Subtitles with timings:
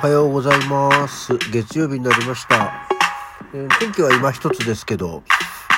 [0.00, 1.36] はようございます。
[1.50, 2.86] 月曜日になりました。
[3.52, 5.24] えー天気は今一つですけど、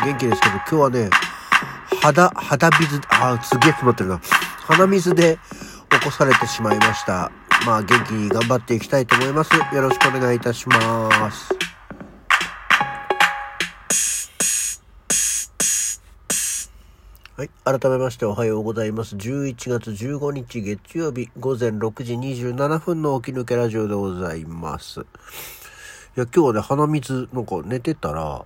[0.05, 1.11] 元気ですけど、今日はね、
[2.03, 4.21] 肌、肌水、あー、すげえ詰まってるな。
[4.67, 5.39] 鼻水で
[5.89, 7.33] 起こされてしまいました。
[7.65, 9.55] まあ、元気に頑張っていきたいと思います。
[9.57, 11.60] よろしくお願いいたします。
[17.41, 17.51] はい。
[17.65, 19.17] 改めましておはようございます。
[19.17, 25.01] 11月15日月曜日午前6時27分の起き抜けラジオでございます。
[25.01, 25.05] い
[26.17, 28.45] や、今日はね、鼻水、なんか寝てたら、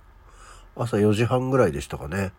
[0.77, 2.31] 朝4時半ぐらいでしたかね。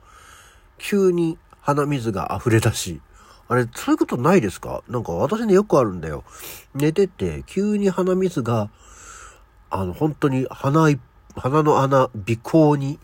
[0.79, 3.03] 急に鼻水が溢れ出し、
[3.49, 4.83] あれ、そういうことないですか？
[4.89, 6.25] なんか私ね、よくあるんだよ。
[6.75, 8.71] 寝てて、急に鼻水が、
[9.69, 11.01] あの、本当に鼻い、
[11.37, 12.99] 鼻の穴、鼻孔に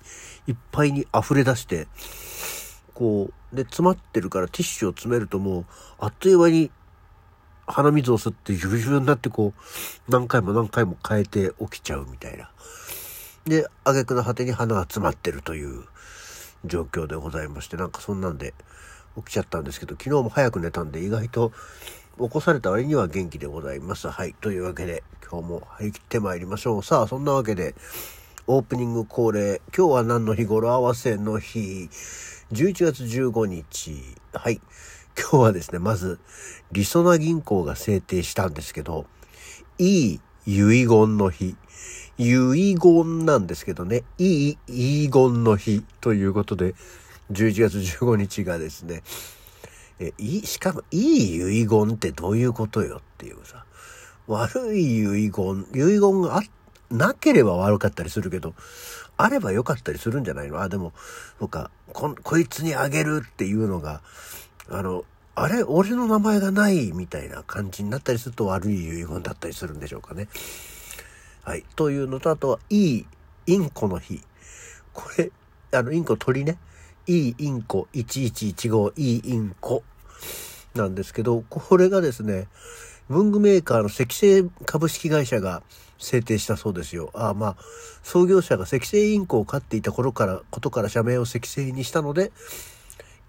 [0.47, 1.87] いっぱいに溢れ出して、
[2.95, 5.67] こう、で、詰まってるからティッシュを詰めるともう、
[5.99, 6.71] あっという間に
[7.67, 12.51] 鼻水を吸ってジュルジュルになってこう、何回も何回も変えて起きちゃうみたいな。
[13.45, 15.85] で、挙句の果てに鼻が詰まってるという
[16.65, 18.55] 状況でございまして、なんかそんなんで
[19.17, 21.53] 起きちゃったんですけど、昨日も早く寝たんで意外と
[22.19, 24.09] 起こされた割には元気でございます。
[24.09, 24.35] はい。
[24.41, 26.83] というわけで、今日も張り切ってまいりましょう。
[26.83, 27.75] さあ、そんなわけで、
[28.47, 30.45] オープニング恒例、今日は何の日？
[30.45, 31.89] 語呂合わせの日、
[32.53, 33.97] 11月15日。
[34.35, 34.61] はい。
[35.19, 36.21] 今日はですね、まず、
[36.71, 39.07] りそな銀行が制定したんですけど、
[39.79, 41.57] いい遺言の日。
[42.19, 46.75] 遺言なんですけどね、いい遺言の日ということで、
[47.31, 49.03] 11月15日がですね、
[49.99, 53.65] え、いい、しかも、いい遺言ってどういうことよっていうさ、
[54.27, 56.43] 悪い遺言、遺言があっ、
[56.93, 58.55] なければ悪かったりするけど、
[59.17, 60.61] あれば良かったりするんじゃないの？
[60.61, 60.93] あ、でも、
[61.39, 64.03] そうか、こ、こいつにあげるっていうのが、
[64.71, 70.29] あの、あれ、俺の名前がないみたいな感じになったりすると悪い遺言だったりするんでしょうかね。
[71.43, 71.65] はい。
[71.75, 73.07] というのと、あとは、いい
[73.47, 74.21] インコの日。
[74.93, 75.31] これ、
[75.73, 76.59] あの、インコ鳥ね。
[77.07, 79.83] いいインコ1115いいインコ
[80.75, 82.47] なんですけど、これがですね、
[83.13, 85.63] 文具メーカーの積成株式会社が
[85.99, 87.11] 制定したそうですよ。
[87.15, 87.57] ああまあ、
[88.03, 92.33] 創業者がセキセイインコを飼っていた頃から、ことから社名をセキセイにしたので、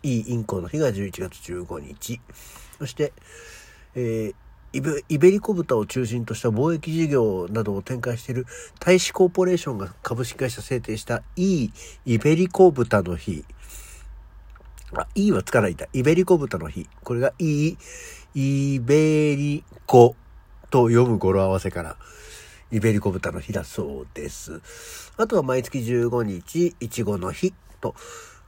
[0.02, 2.20] いいインコの日が11月15日。
[2.80, 3.14] そして、
[3.96, 4.36] えー
[4.76, 8.48] イベイベリコ豚を中心とした貿易事業などを展開している
[8.80, 11.74] タイシコーポレーションが株式会社制定したいい
[12.08, 13.46] イベリコ豚の日。
[14.96, 15.88] あ、いいはつかないんだ。
[15.94, 16.88] イベリコ豚の日。
[17.04, 17.78] これがいい
[18.36, 20.16] イベリコ
[20.70, 21.98] と読む語呂合わせから、
[22.72, 24.62] イベリコ豚の日だそうです。
[25.18, 27.96] あとは毎月15日、いちごの日と、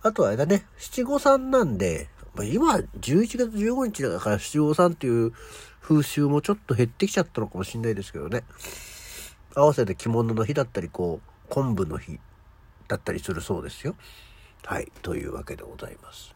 [0.01, 5.31] あとはあれだね、七五三なんで、ま今、11月15日だから七五三っていう
[5.81, 8.44] 風習もちょっと減ってきちゃったのかもしれないですけどね。
[9.56, 12.19] 合わせて着物の日だったり、こう、昆布の日
[12.88, 13.95] だったりするそうですよ。
[14.66, 14.91] はい。
[15.01, 16.35] というわけでございます。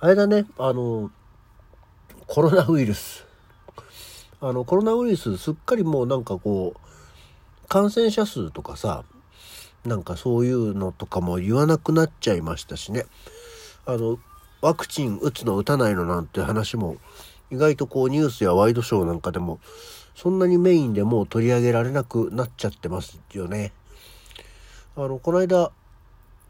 [0.00, 1.10] あれだね、あの、
[2.26, 3.27] コロナウイルス。
[4.40, 9.04] あの、コロナウイルスすっかりもうなんかこう、感染者数とかさ、
[9.84, 13.06] なんかそういうのとかも言わなくなっちゃいましたしね。
[13.84, 14.18] あの、
[14.60, 16.98] ワクチン打つの打たないのなんて話も、
[17.50, 19.58] 意外とこうニュースやワイドショーなんかでも、
[20.14, 23.72] そんなにメインでもう取り上げられなくなっちゃってますよね。
[24.96, 25.72] あの、この間、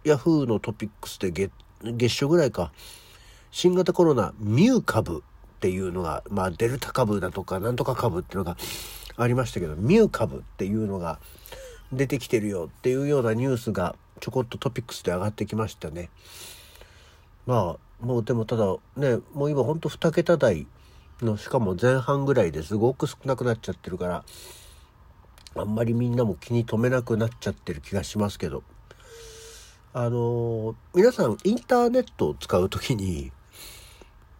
[0.04, 2.71] ヤフーのトピックスで月、月初ぐらいか、
[3.50, 5.22] 新型コロナミュー株
[5.58, 8.56] っていうのが、まあデルタ株だとかなんとか株っていうのが
[9.16, 11.19] ありましたけど、ミュー株っていうのが
[11.92, 16.10] 出てきてるよっていうようなニュースがちょこっとトピックスで上がってきましたね。
[17.47, 20.68] まあ、もうでもただね、もう今ほんと2桁台
[21.22, 24.24] の、しかも前半ぐらいですごく少なくなっちゃってるから、
[25.56, 28.62] あんまりみんなも気に留めなくなっちゃってる気がしますけど。
[29.94, 33.32] あの皆さんインターネットを使うときに、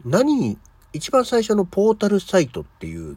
[0.05, 0.59] 何、
[0.93, 3.17] 一番最初のポータルサイトっていう、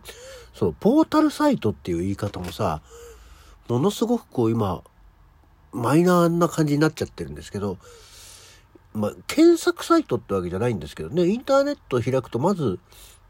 [0.53, 2.81] そのポータルサイトっていう言い方もさ、
[3.67, 4.83] ものすごくこう今、
[5.71, 7.77] マイナーな感じになっちゃってるんですけど、
[8.93, 12.79] まあ、検索サイトってわけじゃないんですけどね、インターネットを開くとまず、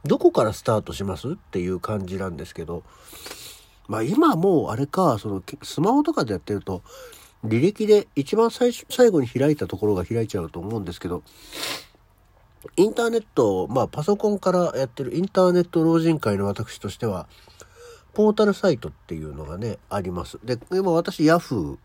[0.03, 2.83] どこからスタートしますっていう感じなんですけど、
[3.87, 6.81] まあ今もうあれか、そのスマホとかでやってると、
[7.45, 11.23] 履歴で一番最初、最後に開いたところが開いちゃうと思うんですけど、
[12.77, 17.27] インターネット、まあパソコンからやってるインターネット老人会の私としては、
[18.13, 20.39] ポータルサイトっていうのがね、あります。
[20.43, 21.77] で、今私 Yahoo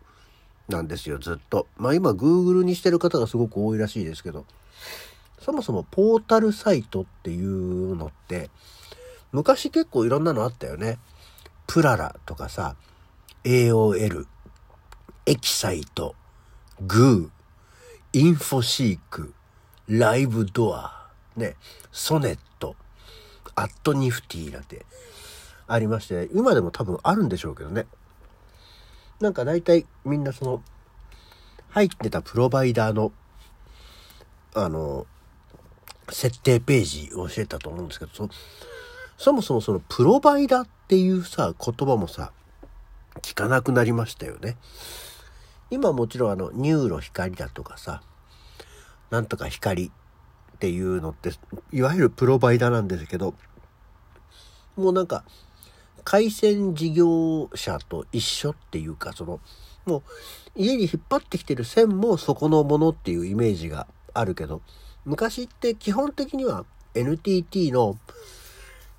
[0.69, 1.67] なんですよ、ずっと。
[1.77, 4.45] まあ今 Google にしてる方がすごく多いらしいですけど、
[5.41, 8.51] そもそもポータルサイトっていうのって、
[9.33, 10.99] 昔結構いろんなのあったよね。
[11.67, 12.77] プララとかさ、
[13.45, 14.27] AOL、
[15.27, 16.15] エキサイト、
[16.81, 19.35] グー、インフォシーク、
[19.89, 21.57] ライブドア、ね、
[21.93, 22.77] ソネット、
[23.55, 24.85] アットニフティなんて
[25.69, 27.87] ありまして、今でも多分あるんでしょうけどね。
[29.21, 30.63] なんか大体みんなその、
[31.71, 33.13] 入ってたプロバイダーの、
[34.55, 35.07] あの、
[36.11, 38.29] 設定ページを教えたと思うんですけど、そ
[39.19, 42.33] そもそもそのプロバイダーっていうさ、言葉もさ、
[43.23, 44.57] 聞かなくなりましたよね。
[45.71, 48.03] 今もちろんあの、 NURO 光だとかさ、
[49.11, 51.33] なんとか光っていうのって、
[51.73, 53.35] いわゆるプロバイダーなんですけど、
[54.77, 55.25] もうなんか、
[56.05, 59.41] 回線事業者と一緒っていうか、その、
[59.87, 60.03] もう
[60.55, 64.63] 家に引っ張ってきてる線もそこのものっていうイメージがあるけど、
[65.05, 66.65] 昔って基本的には
[66.95, 67.99] NTT の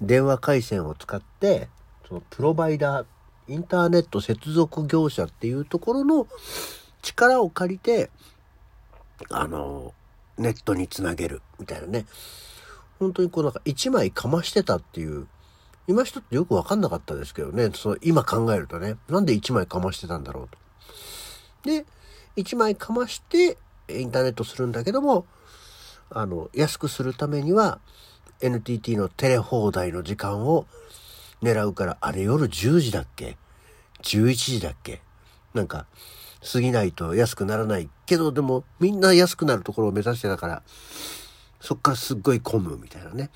[0.01, 1.69] 電話回線を使って、
[2.07, 3.05] そのプロバイダー、
[3.47, 6.27] インターネット接続業者っていうところの
[7.01, 8.09] 力を借りて、
[9.29, 9.93] あの、
[10.37, 12.05] ネットにつなげるみたいなね。
[12.99, 15.27] 本当にこうなんか一枚かましてたっていう
[15.87, 20.49] 今人ってよくわかんなかったですけどね、その今考えるとね、なんで1枚かましてたんだろう
[21.63, 21.69] と。
[21.69, 21.85] で、
[22.35, 23.57] 1枚かまして
[23.89, 25.25] インターネットするんだけども、
[26.09, 27.79] あの、安くするためには
[28.41, 30.65] NTT のテレホーダイの時間を
[31.41, 33.37] 狙うから、あれ夜10時だっけ
[34.01, 35.01] ?11 時だっけ？
[35.53, 35.85] なんか、
[36.51, 40.63] 過ぎないと安くならないけど、でもみんな安くなるところを目指してたから、
[41.59, 43.29] そっからすっごい混むみたいなね。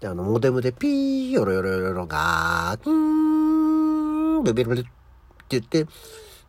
[0.00, 4.90] で、あの、モデムでピー、ヨロヨロヨロガー、うーん、ベベルベルって
[5.50, 5.86] 言って、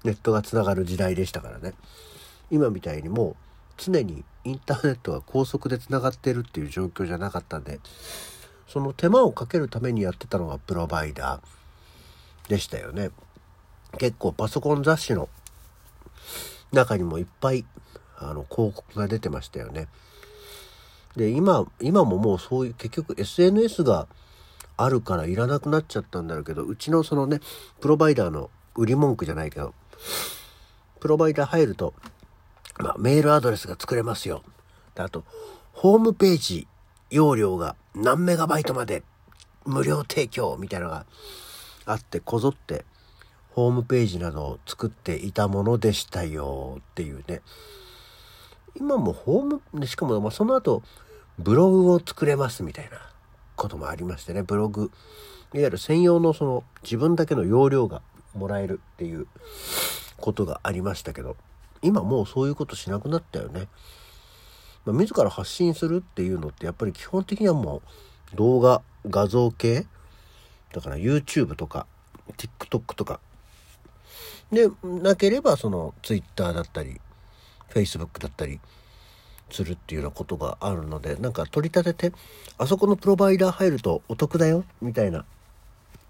[0.04, 1.74] ネットが繋がる時代でしたからね。
[2.50, 3.36] 今みたいにもう
[3.78, 7.80] 常にインターネットが高速で繋がってるっていう状況じゃなかったんで、
[8.68, 13.12] その手間をかけるためにやってたのがプロバイダーでしたよね。
[13.98, 15.30] 結構パソコン雑誌の
[16.72, 17.66] 中にもいっぱい
[18.18, 19.88] あの広告が出てましたよね。
[21.16, 24.08] で、今、今ももうそういう、結局 SNS が
[24.78, 27.40] あるからいらなくなっちゃったんだろうけど、うちのそのね、
[27.82, 29.74] プロバイダーの売り文句じゃないけど、
[31.00, 31.94] プロバイダー入ると、
[32.80, 34.42] まあ、メールアドレスが作れますよ。
[34.96, 35.24] あと、
[35.74, 36.68] ホームページ
[37.12, 39.04] 容量が何メガバイトまで
[39.66, 41.06] 無料提供みたいなのが
[41.86, 42.86] あって、こぞって
[43.54, 47.42] ホームページなどを作っていたものでしたよっていうね。
[48.76, 50.82] 今もホーム、しかもまあその後、
[51.38, 52.98] ブログを作れますみたいな
[53.56, 54.90] こともありましてね、ブログ。
[55.54, 58.02] いわゆる専用のその自分だけの容量が
[58.34, 59.28] もらえるっていう
[60.18, 61.38] ことがありましたけど、
[61.84, 63.68] 今もうそういうことしなくなったよね。
[64.86, 67.84] まあ、自ら発信するっていうのってやっぱり基本的にはも
[68.34, 69.86] う動画、画像系？
[70.74, 71.86] だから YouTube とか
[72.36, 73.20] TikTok とか。
[74.54, 77.00] で、なければその Twitter だったり
[77.70, 78.60] Facebook だったり
[79.50, 82.18] するっていうようなことがあるので、なんか取り立てて、
[82.58, 85.26] あそこのプロバイダー入るとお得だよ、みたいな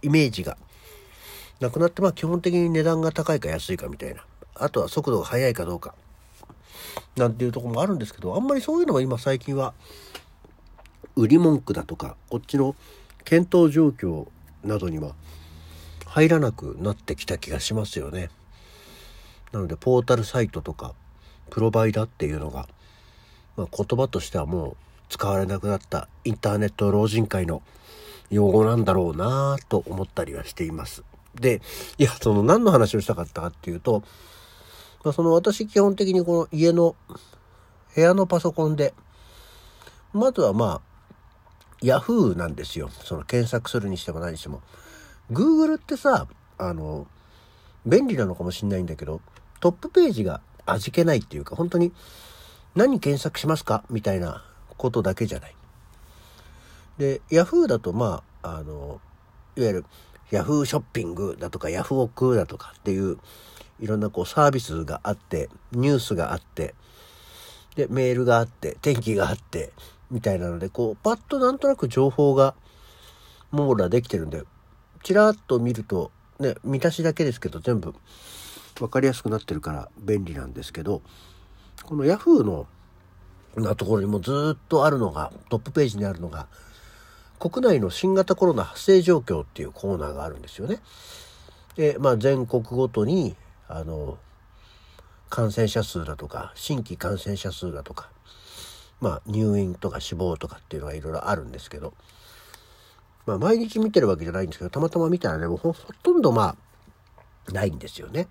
[0.02, 0.58] イメージが
[1.60, 4.26] なくなって、まあ基本的に値段が高いか安いかみたいな。
[4.56, 5.96] あとは速度が速いかどうか。
[7.16, 9.74] なんていうとこもあるんですけど、あんまりそういうのは今最近は、
[11.16, 12.76] 売り文句だとか、こっちの
[13.24, 14.28] 検討状況
[14.64, 15.14] などには
[16.08, 18.30] 入らなくなってきた気がしますよね。
[19.54, 20.94] なので、ポータルサイトとか、
[21.50, 22.68] プロバイダーっていうのが、
[23.56, 24.78] まあ、言葉としてはもう
[25.10, 27.62] 使われなくなったインターネット老人会の
[28.32, 31.04] 用語なんだろうなぁと思ったりはしています。
[31.36, 31.62] で、
[32.00, 34.04] いや、その何の話をしたかったかっていうと、
[35.04, 36.96] まあ、その私基本的にこの家の
[37.96, 38.96] 部屋のパソコンで、
[40.14, 42.90] まずはまあ、Yahoo なんですよ。
[42.90, 44.62] その検索するにしても何しても。
[45.32, 47.06] Google ってさ、あの、
[47.86, 49.22] 便利なのかもしんないんだけど、
[49.64, 51.94] トップページが味気ないっていうか、本当に
[52.76, 53.86] 何検索しますか？
[53.90, 54.44] みたいな
[54.76, 55.56] ことだけじゃない。
[56.98, 59.00] で、Yahoo だと、まあ、あの、
[59.56, 59.86] いわゆる
[60.32, 63.20] Yahoo ショッピングだとか Yahoo オクだとかっていう
[63.80, 66.76] いろんなこうサービスがあって、ニュースがあって、
[67.78, 69.72] で、メールがあって、天気があって、
[70.12, 72.54] みたいなので、こう、パッとなんとなく情報が
[73.52, 74.44] 網羅できてるんで、
[75.04, 77.96] ちらっと見ると、ね、見出しだけですけど、全部
[78.76, 81.02] 分かりやすくなってるから便利なんですけど、
[81.84, 82.68] この Yahoo の
[83.56, 86.48] なところにもずっとあるのが、トップページにあるのが、
[87.40, 90.80] 国内の新型コロナ発生状況っていうコーナーがあるんですよね。
[91.76, 93.36] で、まあ全国ごとに、
[93.68, 94.18] あの、
[95.30, 98.10] 感染者数だとか、新規感染者数だとか、
[99.02, 101.94] まあ入院とか死亡とかっていうのがいろいろあるんですけど、
[103.26, 106.56] まあ毎日見てるわけじゃないんですけど、たまたま見たらね、もうほとんどまあ、
[107.52, 108.28] ないんですよね。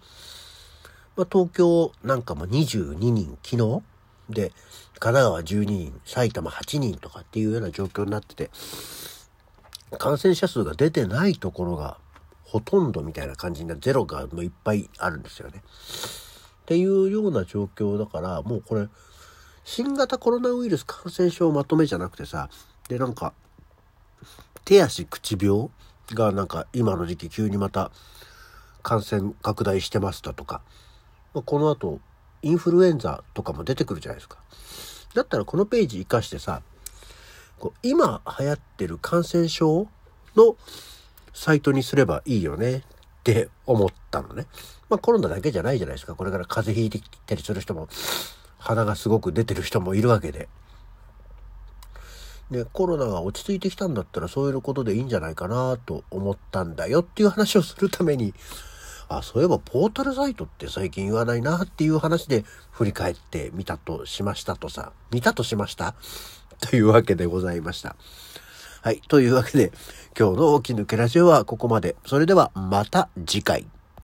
[1.17, 3.83] まあ東京なんかも22人昨日
[4.31, 4.53] で、
[4.99, 8.51] 神奈川12人、埼玉8人とかっていうような状況になってて、
[9.99, 11.99] 感染者数が出てないところが
[12.45, 15.63] ほとんどみたいな感じになゼロがもういっぱいあるんですよね。
[16.63, 18.89] っていうような状況だからもうこれ
[19.65, 22.49] 新型コロナウイルス感染症まとめじゃなくてさ
[22.89, 23.33] でなんか
[24.65, 25.69] 手足口病
[26.11, 27.91] がなんか今の時期急にまた
[28.83, 30.63] 感染拡大してますだとか、
[31.35, 32.01] ま、この後
[32.43, 34.39] インフルエンザとかも出てくるじゃないですか。
[35.15, 36.63] だったらこのページ活かしてさ
[37.59, 39.87] こう今流行ってる感染症
[40.37, 40.57] の
[41.35, 42.83] サイトにすればいいよねっ
[43.23, 44.47] て思ったのね。
[44.89, 46.15] まあコロナだけじゃないじゃないですか。
[46.15, 47.89] これから風邪ひいてきたりする人も、
[48.59, 50.49] 鼻がすごく出てる人もいるわけで。
[52.51, 58.35] で、コロナが落ち着いてきたんだったらそういうことでいいんじゃないかなと思ったんだよっていう話をするために、
[59.19, 65.95] あ、そういえばポータルサイトって最近言わないなっていう話で振り返ってみたとしましたとさ、見たとしました？
[66.61, 67.97] というわけでございました。
[68.83, 69.01] はい。
[69.09, 69.73] というわけで、
[70.19, 71.97] 今日の起き抜けラジオはここまで。
[72.07, 73.67] それではまた次回。